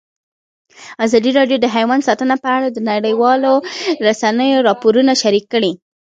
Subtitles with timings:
[1.05, 3.53] ازادي راډیو د حیوان ساتنه په اړه د نړیوالو
[4.07, 5.71] رسنیو راپورونه شریک کړي.